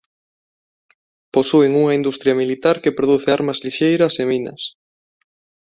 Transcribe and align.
Posúen 1.35 1.71
unha 1.81 1.95
industria 1.99 2.37
militar 2.41 2.75
que 2.83 2.95
produce 2.99 3.29
armas 3.37 3.61
lixeiras 3.65 4.13
e 4.21 4.25
minas. 4.31 4.61